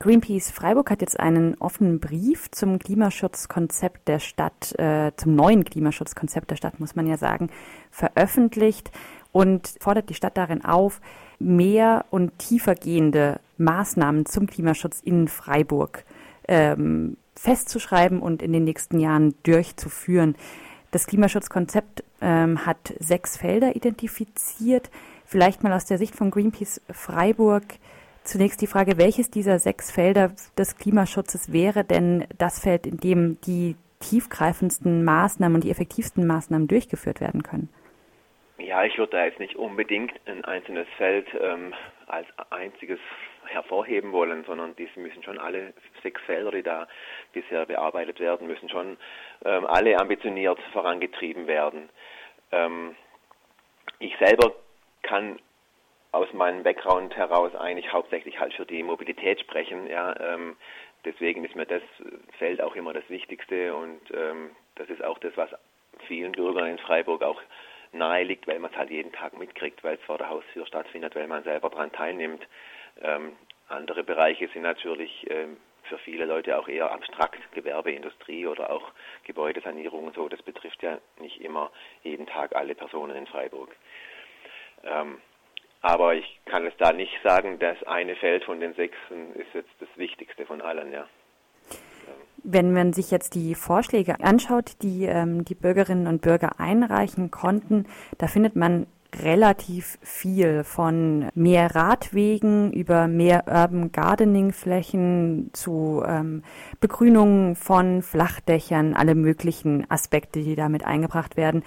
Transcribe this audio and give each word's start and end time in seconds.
Greenpeace 0.00 0.50
Freiburg 0.50 0.90
hat 0.90 1.02
jetzt 1.02 1.20
einen 1.20 1.56
offenen 1.58 2.00
Brief 2.00 2.50
zum 2.50 2.78
Klimaschutzkonzept 2.78 4.08
der 4.08 4.18
Stadt, 4.18 4.72
äh, 4.78 5.12
zum 5.16 5.36
neuen 5.36 5.62
Klimaschutzkonzept 5.62 6.50
der 6.50 6.56
Stadt, 6.56 6.80
muss 6.80 6.96
man 6.96 7.06
ja 7.06 7.18
sagen, 7.18 7.50
veröffentlicht 7.90 8.90
und 9.30 9.74
fordert 9.78 10.08
die 10.08 10.14
Stadt 10.14 10.38
darin 10.38 10.64
auf, 10.64 11.02
mehr 11.38 12.06
und 12.08 12.38
tiefergehende 12.38 13.40
Maßnahmen 13.58 14.24
zum 14.24 14.46
Klimaschutz 14.46 15.00
in 15.00 15.28
Freiburg 15.28 16.04
ähm, 16.48 17.18
festzuschreiben 17.36 18.20
und 18.20 18.40
in 18.40 18.54
den 18.54 18.64
nächsten 18.64 19.00
Jahren 19.00 19.34
durchzuführen. 19.42 20.34
Das 20.92 21.06
Klimaschutzkonzept 21.06 22.04
ähm, 22.22 22.64
hat 22.64 22.94
sechs 23.00 23.36
Felder 23.36 23.76
identifiziert. 23.76 24.90
Vielleicht 25.26 25.62
mal 25.62 25.74
aus 25.74 25.84
der 25.84 25.98
Sicht 25.98 26.14
von 26.14 26.30
Greenpeace 26.30 26.80
Freiburg 26.90 27.64
zunächst 28.24 28.60
die 28.60 28.66
Frage, 28.66 28.98
welches 28.98 29.30
dieser 29.30 29.58
sechs 29.58 29.90
Felder 29.90 30.32
des 30.58 30.76
Klimaschutzes 30.76 31.52
wäre 31.52 31.84
denn 31.84 32.26
das 32.38 32.60
Feld, 32.60 32.86
in 32.86 32.98
dem 32.98 33.40
die 33.42 33.76
tiefgreifendsten 34.00 35.04
Maßnahmen 35.04 35.56
und 35.56 35.64
die 35.64 35.70
effektivsten 35.70 36.26
Maßnahmen 36.26 36.68
durchgeführt 36.68 37.20
werden 37.20 37.42
können? 37.42 37.68
Ja, 38.58 38.84
ich 38.84 38.96
würde 38.98 39.12
da 39.12 39.24
jetzt 39.24 39.38
nicht 39.38 39.56
unbedingt 39.56 40.12
ein 40.26 40.44
einzelnes 40.44 40.86
Feld 40.96 41.26
ähm, 41.40 41.74
als 42.06 42.26
einziges 42.50 42.98
hervorheben 43.46 44.12
wollen, 44.12 44.44
sondern 44.44 44.76
diese 44.76 45.00
müssen 45.00 45.22
schon 45.22 45.38
alle 45.38 45.72
sechs 46.02 46.20
Felder, 46.22 46.50
die 46.50 46.62
da 46.62 46.86
bisher 47.32 47.66
bearbeitet 47.66 48.20
werden, 48.20 48.46
müssen 48.46 48.68
schon 48.68 48.96
ähm, 49.44 49.66
alle 49.66 49.98
ambitioniert 49.98 50.58
vorangetrieben 50.72 51.46
werden. 51.46 51.88
Ähm, 52.52 52.94
ich 53.98 54.16
selber 54.18 54.54
kann 55.02 55.38
aus 56.12 56.32
meinem 56.32 56.62
Background 56.62 57.16
heraus 57.16 57.54
eigentlich 57.54 57.92
hauptsächlich 57.92 58.38
halt 58.38 58.54
für 58.54 58.66
die 58.66 58.82
Mobilität 58.82 59.40
sprechen. 59.40 59.86
Ja, 59.86 60.14
ähm, 60.20 60.56
deswegen 61.04 61.44
ist 61.44 61.54
mir 61.54 61.66
das 61.66 61.82
Feld 62.38 62.60
auch 62.60 62.74
immer 62.74 62.92
das 62.92 63.08
Wichtigste 63.08 63.74
und 63.74 64.00
ähm, 64.12 64.50
das 64.74 64.88
ist 64.88 65.04
auch 65.04 65.18
das, 65.18 65.36
was 65.36 65.50
vielen 66.06 66.32
Bürgern 66.32 66.66
in 66.66 66.78
Freiburg 66.78 67.22
auch 67.22 67.40
nahe 67.92 68.24
liegt, 68.24 68.46
weil 68.46 68.58
man 68.58 68.70
es 68.70 68.76
halt 68.76 68.90
jeden 68.90 69.12
Tag 69.12 69.36
mitkriegt, 69.38 69.82
weil 69.82 69.96
es 69.96 70.02
vor 70.02 70.18
der 70.18 70.30
Haustür 70.30 70.66
stattfindet, 70.66 71.14
weil 71.14 71.26
man 71.26 71.42
selber 71.44 71.70
daran 71.70 71.92
teilnimmt. 71.92 72.46
Ähm, 73.02 73.36
andere 73.68 74.02
Bereiche 74.02 74.48
sind 74.48 74.62
natürlich 74.62 75.26
ähm, 75.30 75.56
für 75.84 75.98
viele 75.98 76.24
Leute 76.24 76.58
auch 76.58 76.68
eher 76.68 76.90
abstrakt, 76.90 77.40
Gewerbeindustrie 77.52 78.46
oder 78.46 78.70
auch 78.70 78.90
Gebäudesanierung 79.24 80.06
und 80.06 80.14
so. 80.14 80.28
Das 80.28 80.42
betrifft 80.42 80.82
ja 80.82 80.98
nicht 81.18 81.40
immer 81.40 81.70
jeden 82.02 82.26
Tag 82.26 82.54
alle 82.54 82.74
Personen 82.74 83.16
in 83.16 83.26
Freiburg. 83.26 83.74
Ähm, 84.84 85.20
aber 85.80 86.14
ich 86.14 86.40
kann 86.46 86.66
es 86.66 86.74
da 86.78 86.92
nicht 86.92 87.12
sagen, 87.22 87.58
das 87.58 87.82
eine 87.84 88.16
Feld 88.16 88.44
von 88.44 88.60
den 88.60 88.74
sechs 88.74 88.96
ist 89.34 89.54
jetzt 89.54 89.70
das 89.80 89.88
Wichtigste 89.96 90.44
von 90.44 90.60
allen, 90.60 90.92
ja. 90.92 91.06
Wenn 92.42 92.72
man 92.72 92.92
sich 92.92 93.10
jetzt 93.10 93.34
die 93.34 93.54
Vorschläge 93.54 94.20
anschaut, 94.20 94.72
die 94.82 95.04
ähm, 95.04 95.44
die 95.44 95.54
Bürgerinnen 95.54 96.06
und 96.06 96.22
Bürger 96.22 96.58
einreichen 96.58 97.30
konnten, 97.30 97.86
da 98.16 98.28
findet 98.28 98.56
man 98.56 98.86
relativ 99.14 99.98
viel 100.02 100.64
von 100.64 101.28
mehr 101.34 101.74
Radwegen 101.74 102.72
über 102.72 103.08
mehr 103.08 103.44
Urban 103.46 103.92
Gardening 103.92 104.52
Flächen 104.52 105.50
zu 105.52 106.02
ähm, 106.06 106.42
Begrünung 106.80 107.56
von 107.56 108.02
Flachdächern, 108.02 108.94
alle 108.94 109.14
möglichen 109.14 109.90
Aspekte, 109.90 110.40
die 110.40 110.54
damit 110.54 110.84
eingebracht 110.84 111.36
werden. 111.36 111.62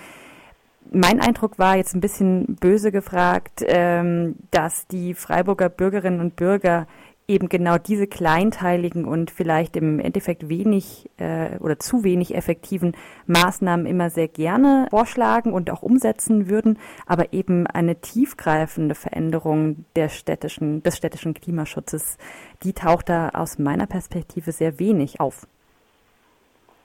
Mein 0.96 1.20
Eindruck 1.20 1.58
war 1.58 1.76
jetzt 1.76 1.96
ein 1.96 2.02
bisschen 2.02 2.56
böse 2.60 2.92
gefragt, 2.92 3.64
ähm, 3.66 4.36
dass 4.52 4.86
die 4.86 5.16
Freiburger 5.16 5.68
Bürgerinnen 5.70 6.20
und 6.20 6.36
Bürger 6.36 6.86
eben 7.28 7.50
genau 7.50 7.80
diese 7.80 8.06
kleinteiligen 8.06 9.06
und 9.06 9.32
vielleicht 9.32 9.76
im 9.76 10.00
Endeffekt 10.00 10.50
wenig 10.50 11.10
äh, 11.18 11.58
oder 11.58 11.80
zu 11.80 12.04
wenig 12.04 12.36
effektiven 12.36 12.96
Maßnahmen 13.26 13.88
immer 13.88 14.12
sehr 14.12 14.28
gerne 14.28 14.86
vorschlagen 14.92 15.52
und 15.52 15.72
auch 15.72 15.82
umsetzen 15.82 16.48
würden, 16.48 16.78
aber 17.08 17.34
eben 17.34 17.66
eine 17.66 18.00
tiefgreifende 18.00 18.94
Veränderung 18.94 19.86
der 19.96 20.10
städtischen, 20.10 20.84
des 20.84 20.96
städtischen 20.96 21.34
Klimaschutzes, 21.34 22.20
die 22.62 22.74
taucht 22.74 23.10
da 23.10 23.30
aus 23.30 23.58
meiner 23.58 23.88
Perspektive 23.88 24.52
sehr 24.52 24.78
wenig 24.78 25.20
auf. 25.20 25.48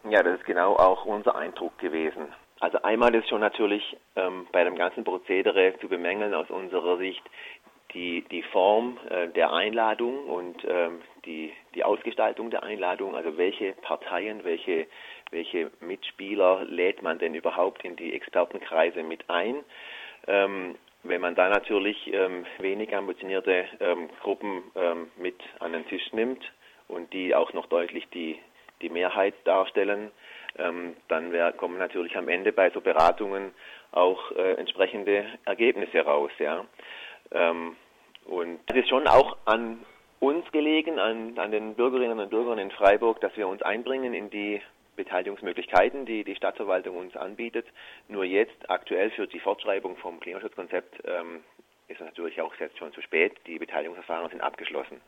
Ja, 0.04 0.22
das 0.22 0.38
ist 0.38 0.46
genau 0.46 0.76
auch 0.76 1.04
unser 1.04 1.34
Eindruck 1.36 1.78
gewesen. 1.78 2.32
Also 2.60 2.82
einmal 2.82 3.14
ist 3.14 3.28
schon 3.28 3.40
natürlich 3.40 3.96
ähm, 4.16 4.46
bei 4.52 4.64
dem 4.64 4.76
ganzen 4.76 5.04
Prozedere 5.04 5.74
zu 5.80 5.88
bemängeln 5.88 6.34
aus 6.34 6.50
unserer 6.50 6.96
Sicht 6.98 7.22
die, 7.94 8.22
die 8.30 8.42
Form 8.42 8.98
äh, 9.08 9.28
der 9.28 9.52
Einladung 9.52 10.26
und 10.26 10.64
ähm, 10.68 11.00
die, 11.24 11.52
die 11.74 11.84
Ausgestaltung 11.84 12.50
der 12.50 12.62
Einladung, 12.62 13.14
also 13.14 13.36
welche 13.36 13.72
Parteien, 13.72 14.44
welche, 14.44 14.86
welche 15.30 15.70
Mitspieler 15.80 16.64
lädt 16.64 17.02
man 17.02 17.18
denn 17.18 17.34
überhaupt 17.34 17.84
in 17.84 17.96
die 17.96 18.12
Expertenkreise 18.12 19.02
mit 19.02 19.28
ein. 19.30 19.64
Ähm, 20.26 20.76
wenn 21.04 21.20
man 21.20 21.34
da 21.34 21.48
natürlich 21.48 22.12
ähm, 22.12 22.44
wenig 22.58 22.94
ambitionierte 22.94 23.66
ähm, 23.80 24.08
Gruppen 24.20 24.64
ähm, 24.74 25.10
mit 25.16 25.36
an 25.60 25.72
den 25.72 25.86
Tisch 25.86 26.12
nimmt 26.12 26.44
und 26.88 27.12
die 27.12 27.34
auch 27.34 27.52
noch 27.52 27.66
deutlich 27.66 28.08
die, 28.10 28.38
die 28.82 28.88
Mehrheit 28.88 29.34
darstellen, 29.44 30.10
ähm, 30.56 30.96
dann 31.08 31.32
wär, 31.32 31.52
kommen 31.52 31.78
natürlich 31.78 32.16
am 32.16 32.28
Ende 32.28 32.52
bei 32.52 32.70
so 32.70 32.80
Beratungen 32.80 33.52
auch 33.92 34.32
äh, 34.32 34.54
entsprechende 34.54 35.26
Ergebnisse 35.44 36.00
raus. 36.00 36.30
Ja. 36.38 36.64
Ähm, 37.32 37.76
und 38.26 38.60
es 38.66 38.76
ist 38.76 38.88
schon 38.88 39.06
auch 39.06 39.36
an 39.44 39.84
uns 40.20 40.50
gelegen, 40.52 40.98
an, 40.98 41.38
an 41.38 41.50
den 41.50 41.74
Bürgerinnen 41.74 42.18
und 42.18 42.30
Bürgern 42.30 42.58
in 42.58 42.70
Freiburg, 42.70 43.20
dass 43.20 43.36
wir 43.36 43.48
uns 43.48 43.62
einbringen 43.62 44.14
in 44.14 44.30
die 44.30 44.60
Beteiligungsmöglichkeiten, 44.96 46.06
die 46.06 46.24
die 46.24 46.34
Stadtverwaltung 46.34 46.96
uns 46.96 47.16
anbietet. 47.16 47.66
Nur 48.08 48.24
jetzt 48.24 48.68
aktuell 48.68 49.10
für 49.10 49.28
die 49.28 49.38
Fortschreibung 49.38 49.96
vom 49.96 50.18
Klimaschutzkonzept 50.18 51.02
ähm, 51.04 51.44
ist 51.86 52.00
es 52.00 52.06
natürlich 52.06 52.40
auch 52.40 52.54
jetzt 52.56 52.76
schon 52.78 52.92
zu 52.92 53.00
spät. 53.00 53.32
Die 53.46 53.58
Beteiligungsverfahren 53.58 54.28
sind 54.28 54.40
abgeschlossen. 54.40 55.00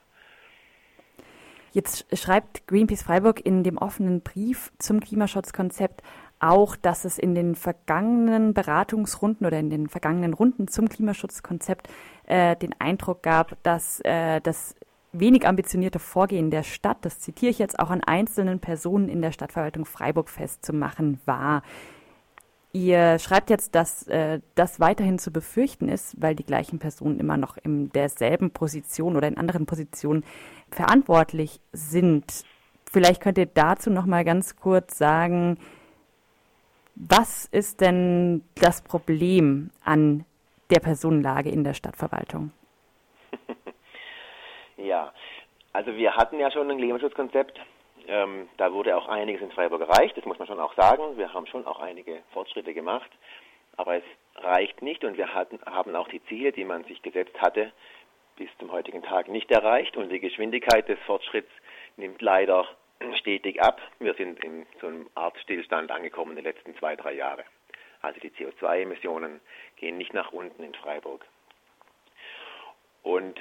Jetzt 1.72 2.06
schreibt 2.16 2.66
Greenpeace 2.66 3.02
Freiburg 3.02 3.44
in 3.44 3.62
dem 3.62 3.78
offenen 3.78 4.22
Brief 4.22 4.72
zum 4.78 5.00
Klimaschutzkonzept 5.00 6.02
auch, 6.40 6.74
dass 6.74 7.04
es 7.04 7.18
in 7.18 7.34
den 7.34 7.54
vergangenen 7.54 8.54
Beratungsrunden 8.54 9.46
oder 9.46 9.58
in 9.58 9.70
den 9.70 9.88
vergangenen 9.88 10.32
Runden 10.32 10.68
zum 10.68 10.88
Klimaschutzkonzept 10.88 11.88
äh, 12.26 12.56
den 12.56 12.74
Eindruck 12.78 13.22
gab, 13.22 13.62
dass 13.62 14.00
äh, 14.00 14.40
das 14.40 14.74
wenig 15.12 15.46
ambitionierte 15.46 15.98
Vorgehen 15.98 16.50
der 16.50 16.62
Stadt, 16.62 16.98
das 17.02 17.20
zitiere 17.20 17.50
ich 17.50 17.58
jetzt 17.58 17.78
auch 17.78 17.90
an 17.90 18.02
einzelnen 18.02 18.60
Personen 18.60 19.08
in 19.08 19.22
der 19.22 19.32
Stadtverwaltung 19.32 19.84
Freiburg 19.84 20.28
festzumachen 20.28 21.20
war. 21.26 21.62
Ihr 22.72 23.18
schreibt 23.18 23.50
jetzt, 23.50 23.74
dass 23.74 24.06
äh, 24.06 24.40
das 24.54 24.78
weiterhin 24.78 25.18
zu 25.18 25.32
befürchten 25.32 25.88
ist, 25.88 26.20
weil 26.22 26.36
die 26.36 26.44
gleichen 26.44 26.78
Personen 26.78 27.18
immer 27.18 27.36
noch 27.36 27.56
in 27.56 27.90
derselben 27.90 28.52
Position 28.52 29.16
oder 29.16 29.26
in 29.26 29.38
anderen 29.38 29.66
Positionen 29.66 30.24
verantwortlich 30.70 31.60
sind. 31.72 32.44
Vielleicht 32.92 33.20
könnt 33.20 33.38
ihr 33.38 33.46
dazu 33.46 33.90
noch 33.90 34.06
mal 34.06 34.24
ganz 34.24 34.54
kurz 34.54 34.96
sagen, 34.96 35.58
was 36.94 37.46
ist 37.46 37.80
denn 37.80 38.44
das 38.54 38.82
Problem 38.82 39.70
an 39.84 40.24
der 40.70 40.80
Personenlage 40.80 41.50
in 41.50 41.64
der 41.64 41.74
Stadtverwaltung? 41.74 42.52
ja, 44.76 45.12
also 45.72 45.94
wir 45.96 46.14
hatten 46.14 46.38
ja 46.38 46.52
schon 46.52 46.70
ein 46.70 46.78
Klimaschutzkonzept. 46.78 47.58
Ähm, 48.08 48.48
da 48.56 48.72
wurde 48.72 48.96
auch 48.96 49.08
einiges 49.08 49.42
in 49.42 49.50
Freiburg 49.50 49.80
erreicht, 49.82 50.16
das 50.16 50.24
muss 50.24 50.38
man 50.38 50.48
schon 50.48 50.60
auch 50.60 50.74
sagen. 50.74 51.16
Wir 51.16 51.32
haben 51.32 51.46
schon 51.46 51.66
auch 51.66 51.80
einige 51.80 52.22
Fortschritte 52.32 52.74
gemacht, 52.74 53.10
aber 53.76 53.96
es 53.96 54.04
reicht 54.36 54.82
nicht 54.82 55.04
und 55.04 55.16
wir 55.16 55.34
hatten, 55.34 55.60
haben 55.66 55.94
auch 55.96 56.08
die 56.08 56.22
Ziele, 56.24 56.52
die 56.52 56.64
man 56.64 56.84
sich 56.84 57.02
gesetzt 57.02 57.40
hatte, 57.40 57.72
bis 58.36 58.48
zum 58.58 58.72
heutigen 58.72 59.02
Tag 59.02 59.28
nicht 59.28 59.50
erreicht 59.50 59.96
und 59.96 60.08
die 60.08 60.20
Geschwindigkeit 60.20 60.88
des 60.88 60.98
Fortschritts 61.00 61.50
nimmt 61.96 62.22
leider 62.22 62.66
stetig 63.18 63.62
ab. 63.62 63.80
Wir 63.98 64.14
sind 64.14 64.42
in 64.42 64.66
so 64.80 64.86
einem 64.86 65.08
Art 65.14 65.38
Stillstand 65.40 65.90
angekommen 65.90 66.32
in 66.32 66.36
den 66.36 66.44
letzten 66.44 66.74
zwei, 66.76 66.96
drei 66.96 67.12
Jahren. 67.12 67.44
Also 68.02 68.18
die 68.20 68.30
CO2-Emissionen 68.30 69.40
gehen 69.76 69.98
nicht 69.98 70.14
nach 70.14 70.32
unten 70.32 70.62
in 70.62 70.74
Freiburg. 70.74 71.26
Und 73.02 73.38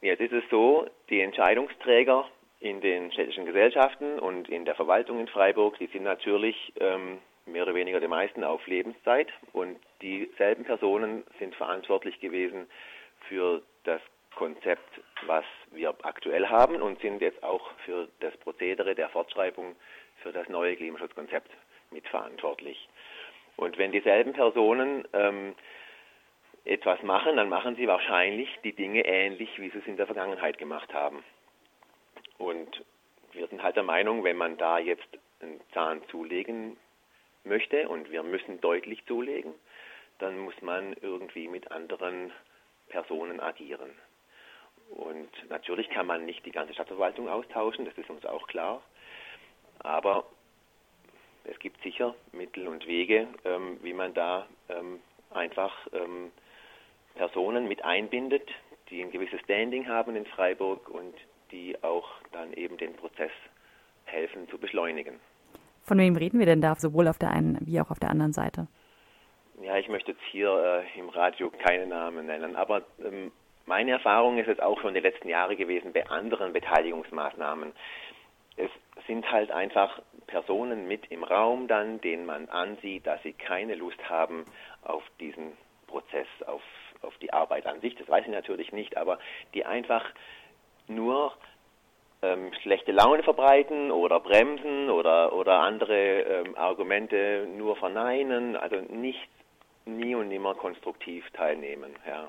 jetzt 0.00 0.20
ist 0.20 0.32
es 0.32 0.44
so, 0.50 0.86
die 1.08 1.20
Entscheidungsträger 1.20 2.26
in 2.64 2.80
den 2.80 3.12
städtischen 3.12 3.44
Gesellschaften 3.44 4.18
und 4.18 4.48
in 4.48 4.64
der 4.64 4.74
Verwaltung 4.74 5.20
in 5.20 5.28
Freiburg, 5.28 5.78
die 5.78 5.86
sind 5.86 6.02
natürlich 6.02 6.72
ähm, 6.80 7.18
mehr 7.44 7.64
oder 7.64 7.74
weniger 7.74 8.00
die 8.00 8.08
meisten 8.08 8.42
auf 8.42 8.66
Lebenszeit 8.66 9.28
und 9.52 9.76
dieselben 10.00 10.64
Personen 10.64 11.24
sind 11.38 11.54
verantwortlich 11.56 12.18
gewesen 12.20 12.66
für 13.28 13.60
das 13.84 14.00
Konzept, 14.34 14.88
was 15.26 15.44
wir 15.72 15.94
aktuell 16.04 16.48
haben 16.48 16.80
und 16.80 16.98
sind 17.02 17.20
jetzt 17.20 17.42
auch 17.42 17.70
für 17.84 18.08
das 18.20 18.34
Prozedere 18.38 18.94
der 18.94 19.10
Fortschreibung 19.10 19.76
für 20.22 20.32
das 20.32 20.48
neue 20.48 20.74
Klimaschutzkonzept 20.74 21.50
mitverantwortlich. 21.90 22.88
Und 23.56 23.76
wenn 23.76 23.92
dieselben 23.92 24.32
Personen 24.32 25.06
ähm, 25.12 25.54
etwas 26.64 27.02
machen, 27.02 27.36
dann 27.36 27.50
machen 27.50 27.76
sie 27.76 27.86
wahrscheinlich 27.86 28.48
die 28.64 28.72
Dinge 28.72 29.04
ähnlich, 29.04 29.50
wie 29.58 29.68
sie 29.68 29.78
es 29.78 29.86
in 29.86 29.98
der 29.98 30.06
Vergangenheit 30.06 30.56
gemacht 30.56 30.94
haben. 30.94 31.22
Und 32.38 32.84
wir 33.32 33.46
sind 33.48 33.62
halt 33.62 33.76
der 33.76 33.82
Meinung, 33.82 34.24
wenn 34.24 34.36
man 34.36 34.56
da 34.56 34.78
jetzt 34.78 35.08
einen 35.40 35.60
Zahn 35.72 36.02
zulegen 36.10 36.76
möchte 37.44 37.88
und 37.88 38.10
wir 38.10 38.22
müssen 38.22 38.60
deutlich 38.60 39.04
zulegen, 39.06 39.54
dann 40.18 40.38
muss 40.38 40.60
man 40.62 40.94
irgendwie 41.00 41.48
mit 41.48 41.70
anderen 41.70 42.32
Personen 42.88 43.40
agieren. 43.40 43.90
Und 44.90 45.30
natürlich 45.48 45.88
kann 45.90 46.06
man 46.06 46.24
nicht 46.24 46.44
die 46.46 46.52
ganze 46.52 46.74
Stadtverwaltung 46.74 47.28
austauschen, 47.28 47.84
das 47.84 47.96
ist 47.98 48.10
uns 48.10 48.24
auch 48.24 48.46
klar. 48.46 48.82
Aber 49.80 50.24
es 51.44 51.58
gibt 51.58 51.82
sicher 51.82 52.14
Mittel 52.32 52.68
und 52.68 52.86
Wege, 52.86 53.28
ähm, 53.44 53.78
wie 53.82 53.92
man 53.92 54.14
da 54.14 54.46
ähm, 54.68 55.00
einfach 55.30 55.74
ähm, 55.92 56.30
Personen 57.14 57.68
mit 57.68 57.84
einbindet, 57.84 58.48
die 58.90 59.02
ein 59.02 59.10
gewisses 59.10 59.40
Standing 59.40 59.88
haben 59.88 60.16
in 60.16 60.26
Freiburg 60.26 60.88
und 60.88 61.14
die 61.50 61.76
auch 61.82 62.08
dann 62.32 62.52
eben 62.52 62.76
den 62.76 62.94
Prozess 62.94 63.32
helfen 64.04 64.48
zu 64.48 64.58
beschleunigen. 64.58 65.20
Von 65.82 65.98
wem 65.98 66.16
reden 66.16 66.38
wir 66.38 66.46
denn 66.46 66.60
da, 66.60 66.74
sowohl 66.76 67.08
auf 67.08 67.18
der 67.18 67.30
einen 67.30 67.58
wie 67.66 67.80
auch 67.80 67.90
auf 67.90 67.98
der 67.98 68.10
anderen 68.10 68.32
Seite? 68.32 68.66
Ja, 69.62 69.76
ich 69.76 69.88
möchte 69.88 70.12
jetzt 70.12 70.22
hier 70.30 70.84
äh, 70.94 70.98
im 70.98 71.08
Radio 71.10 71.50
keine 71.50 71.86
Namen 71.86 72.26
nennen, 72.26 72.56
aber 72.56 72.82
ähm, 73.04 73.30
meine 73.66 73.92
Erfahrung 73.92 74.38
ist 74.38 74.48
es 74.48 74.60
auch 74.60 74.80
schon 74.80 74.94
die 74.94 75.00
letzten 75.00 75.28
Jahre 75.28 75.56
gewesen 75.56 75.92
bei 75.92 76.06
anderen 76.08 76.52
Beteiligungsmaßnahmen. 76.52 77.72
Es 78.56 78.70
sind 79.06 79.30
halt 79.30 79.50
einfach 79.50 80.00
Personen 80.26 80.86
mit 80.88 81.10
im 81.10 81.24
Raum 81.24 81.66
dann, 81.66 82.00
denen 82.00 82.26
man 82.26 82.48
ansieht, 82.48 83.06
dass 83.06 83.22
sie 83.22 83.32
keine 83.32 83.74
Lust 83.74 84.08
haben 84.08 84.44
auf 84.82 85.02
diesen 85.20 85.52
Prozess, 85.86 86.26
auf, 86.46 86.62
auf 87.02 87.16
die 87.18 87.32
Arbeit 87.32 87.66
an 87.66 87.80
sich. 87.80 87.94
Das 87.96 88.08
weiß 88.08 88.24
ich 88.26 88.32
natürlich 88.32 88.72
nicht, 88.72 88.96
aber 88.96 89.18
die 89.54 89.64
einfach 89.64 90.04
nur 90.88 91.32
ähm, 92.22 92.52
schlechte 92.62 92.92
Laune 92.92 93.22
verbreiten 93.22 93.90
oder 93.90 94.20
bremsen 94.20 94.90
oder, 94.90 95.32
oder 95.32 95.60
andere 95.60 96.20
ähm, 96.20 96.56
Argumente 96.56 97.46
nur 97.56 97.76
verneinen, 97.76 98.56
also 98.56 98.76
nicht 98.76 99.28
nie 99.86 100.14
und 100.14 100.28
nimmer 100.28 100.54
konstruktiv 100.54 101.28
teilnehmen. 101.32 101.94
Ja. 102.06 102.28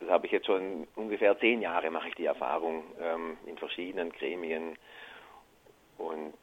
Das 0.00 0.10
habe 0.10 0.26
ich 0.26 0.32
jetzt 0.32 0.46
schon 0.46 0.86
ungefähr 0.96 1.38
zehn 1.38 1.60
Jahre 1.60 1.90
mache 1.90 2.08
ich 2.08 2.14
die 2.14 2.26
Erfahrung 2.26 2.84
ähm, 3.00 3.36
in 3.46 3.56
verschiedenen 3.56 4.10
Gremien 4.12 4.76
und 5.98 6.34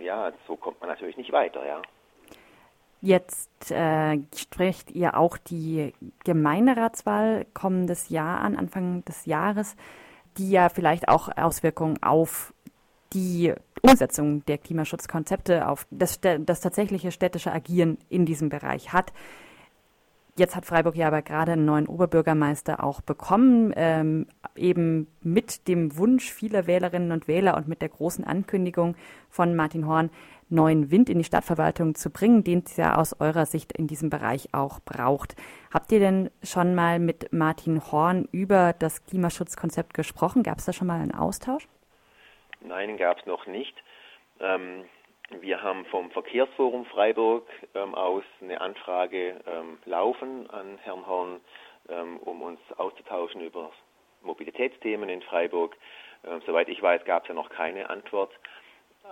ja, 0.00 0.32
so 0.46 0.56
kommt 0.56 0.80
man 0.80 0.88
natürlich 0.88 1.16
nicht 1.16 1.32
weiter, 1.32 1.66
ja. 1.66 1.82
Jetzt 3.00 3.70
äh, 3.70 4.18
spricht 4.34 4.90
ihr 4.90 5.16
auch 5.16 5.38
die 5.38 5.92
Gemeinderatswahl 6.24 7.46
kommendes 7.54 8.08
Jahr 8.08 8.40
an, 8.40 8.56
Anfang 8.56 9.04
des 9.04 9.26
Jahres, 9.26 9.76
die 10.38 10.50
ja 10.50 10.68
vielleicht 10.68 11.08
auch 11.08 11.28
Auswirkungen 11.36 12.02
auf 12.02 12.54
die 13.12 13.54
Umsetzung 13.82 14.44
der 14.46 14.58
Klimaschutzkonzepte, 14.58 15.68
auf 15.68 15.86
das, 15.90 16.20
das 16.20 16.60
tatsächliche 16.60 17.12
städtische 17.12 17.52
Agieren 17.52 17.98
in 18.08 18.26
diesem 18.26 18.48
Bereich 18.48 18.92
hat. 18.92 19.12
Jetzt 20.38 20.54
hat 20.54 20.66
Freiburg 20.66 20.94
ja 20.94 21.08
aber 21.08 21.20
gerade 21.20 21.52
einen 21.52 21.64
neuen 21.64 21.88
Oberbürgermeister 21.88 22.84
auch 22.84 23.00
bekommen, 23.00 23.72
ähm, 23.74 24.28
eben 24.54 25.08
mit 25.20 25.66
dem 25.66 25.98
Wunsch 25.98 26.30
vieler 26.30 26.68
Wählerinnen 26.68 27.10
und 27.10 27.26
Wähler 27.26 27.56
und 27.56 27.66
mit 27.66 27.82
der 27.82 27.88
großen 27.88 28.24
Ankündigung 28.24 28.94
von 29.28 29.56
Martin 29.56 29.88
Horn, 29.88 30.10
neuen 30.48 30.92
Wind 30.92 31.10
in 31.10 31.18
die 31.18 31.24
Stadtverwaltung 31.24 31.96
zu 31.96 32.10
bringen, 32.10 32.44
den 32.44 32.62
es 32.64 32.76
ja 32.76 32.94
aus 32.94 33.20
eurer 33.20 33.46
Sicht 33.46 33.72
in 33.72 33.88
diesem 33.88 34.10
Bereich 34.10 34.50
auch 34.52 34.78
braucht. 34.78 35.34
Habt 35.74 35.90
ihr 35.90 35.98
denn 35.98 36.30
schon 36.44 36.76
mal 36.76 37.00
mit 37.00 37.32
Martin 37.32 37.82
Horn 37.90 38.28
über 38.30 38.74
das 38.78 39.04
Klimaschutzkonzept 39.06 39.92
gesprochen? 39.92 40.44
Gab 40.44 40.58
es 40.58 40.66
da 40.66 40.72
schon 40.72 40.86
mal 40.86 41.00
einen 41.00 41.14
Austausch? 41.16 41.66
Nein, 42.60 42.96
gab 42.96 43.18
es 43.18 43.26
noch 43.26 43.48
nicht. 43.48 43.74
Ähm, 44.38 44.84
wir 45.30 45.62
haben 45.62 45.84
vom 45.86 46.10
Verkehrsforum 46.10 46.86
Freiburg 46.86 47.46
ähm, 47.74 47.94
aus 47.94 48.24
eine 48.40 48.60
Anfrage 48.60 49.38
ähm, 49.46 49.78
laufen 49.84 50.48
an 50.50 50.78
Herrn 50.78 51.06
Horn, 51.06 51.40
ähm, 51.90 52.16
um 52.18 52.40
uns 52.40 52.60
auszutauschen 52.76 53.42
über 53.42 53.70
Mobilitätsthemen 54.22 55.08
in 55.10 55.20
Freiburg. 55.20 55.76
Ähm, 56.24 56.40
soweit 56.46 56.68
ich 56.68 56.80
weiß, 56.80 57.04
gab 57.04 57.24
es 57.24 57.28
ja 57.28 57.34
noch 57.34 57.50
keine 57.50 57.90
Antwort. 57.90 58.32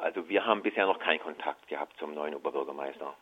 Also 0.01 0.29
wir 0.29 0.47
haben 0.47 0.63
bisher 0.63 0.87
noch 0.87 0.99
keinen 0.99 1.21
Kontakt 1.21 1.69
gehabt 1.69 1.99
zum 1.99 2.15
neuen 2.15 2.35
Oberbürgermeister. 2.35 3.15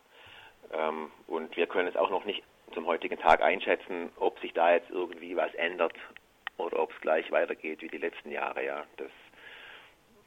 Ähm, 0.71 1.11
und 1.27 1.55
wir 1.57 1.67
können 1.67 1.89
es 1.89 1.97
auch 1.97 2.09
noch 2.09 2.23
nicht 2.23 2.43
zum 2.73 2.85
heutigen 2.87 3.19
Tag 3.19 3.41
einschätzen, 3.41 4.11
ob 4.17 4.39
sich 4.39 4.53
da 4.53 4.73
jetzt 4.73 4.89
irgendwie 4.89 5.35
was 5.35 5.53
ändert 5.55 5.93
oder 6.57 6.79
ob 6.79 6.93
es 6.93 7.01
gleich 7.01 7.29
weitergeht 7.29 7.81
wie 7.81 7.89
die 7.89 7.97
letzten 7.97 8.31
Jahre. 8.31 8.65
Ja, 8.65 8.85
das 8.95 9.11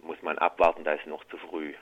muss 0.03 0.21
man 0.21 0.37
abwarten, 0.37 0.85
da 0.85 0.93
ist 0.93 1.07
noch 1.07 1.25
zu 1.25 1.39
früh. 1.39 1.73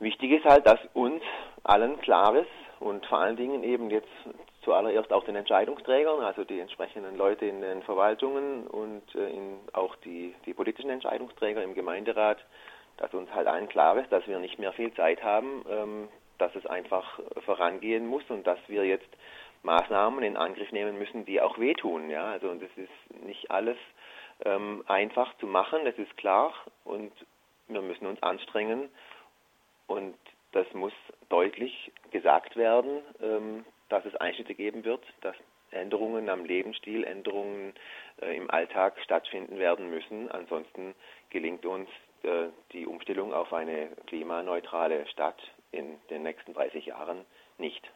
Wichtig 0.00 0.32
ist 0.32 0.46
halt, 0.46 0.66
dass 0.66 0.80
uns 0.94 1.22
allen 1.62 2.00
klar 2.00 2.34
ist 2.34 2.48
und 2.80 3.04
vor 3.06 3.18
allen 3.18 3.36
Dingen 3.36 3.62
eben 3.62 3.90
jetzt 3.90 4.08
zuallererst 4.62 5.12
auch 5.12 5.24
den 5.24 5.36
Entscheidungsträgern, 5.36 6.20
also 6.20 6.42
die 6.44 6.58
entsprechenden 6.58 7.16
Leute 7.16 7.44
in 7.44 7.60
den 7.60 7.82
Verwaltungen 7.82 8.66
und 8.66 9.02
äh, 9.14 9.28
in, 9.28 9.58
auch 9.74 9.94
die, 9.96 10.34
die 10.46 10.54
politischen 10.54 10.90
Entscheidungsträger 10.90 11.62
im 11.62 11.74
Gemeinderat, 11.74 12.38
dass 12.96 13.12
uns 13.12 13.30
halt 13.34 13.46
allen 13.46 13.68
klar 13.68 13.96
ist, 13.98 14.10
dass 14.10 14.26
wir 14.26 14.38
nicht 14.38 14.58
mehr 14.58 14.72
viel 14.72 14.92
Zeit 14.94 15.22
haben, 15.22 15.64
ähm, 15.70 16.08
dass 16.38 16.54
es 16.54 16.64
einfach 16.66 17.20
vorangehen 17.44 18.06
muss 18.06 18.22
und 18.30 18.46
dass 18.46 18.58
wir 18.68 18.84
jetzt 18.84 19.08
Maßnahmen 19.62 20.22
in 20.24 20.38
Angriff 20.38 20.72
nehmen 20.72 20.98
müssen, 20.98 21.26
die 21.26 21.42
auch 21.42 21.58
wehtun. 21.58 22.08
Ja, 22.08 22.24
also 22.24 22.54
das 22.54 22.70
ist 22.76 23.24
nicht 23.24 23.50
alles 23.50 23.76
ähm, 24.46 24.82
einfach 24.86 25.36
zu 25.38 25.46
machen, 25.46 25.80
das 25.84 25.98
ist 25.98 26.16
klar 26.16 26.54
und 26.84 27.12
wir 27.68 27.82
müssen 27.82 28.06
uns 28.06 28.22
anstrengen, 28.22 28.88
und 29.90 30.14
das 30.52 30.72
muss 30.72 30.92
deutlich 31.28 31.90
gesagt 32.12 32.56
werden, 32.56 33.02
ähm, 33.20 33.64
dass 33.88 34.04
es 34.04 34.14
Einschnitte 34.16 34.54
geben 34.54 34.84
wird, 34.84 35.04
dass 35.20 35.34
Änderungen 35.72 36.28
am 36.28 36.44
Lebensstil, 36.44 37.02
Änderungen 37.02 37.74
äh, 38.22 38.36
im 38.36 38.48
Alltag 38.50 38.94
stattfinden 39.02 39.58
werden 39.58 39.90
müssen. 39.90 40.30
Ansonsten 40.30 40.94
gelingt 41.30 41.66
uns 41.66 41.88
äh, 42.22 42.46
die 42.72 42.86
Umstellung 42.86 43.34
auf 43.34 43.52
eine 43.52 43.88
klimaneutrale 44.06 45.08
Stadt 45.08 45.40
in 45.72 45.98
den 46.08 46.22
nächsten 46.22 46.54
30 46.54 46.86
Jahren 46.86 47.24
nicht. 47.58 47.90